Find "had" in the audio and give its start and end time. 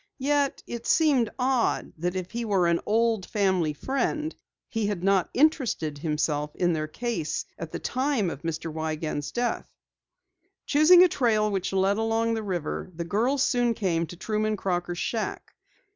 4.87-5.03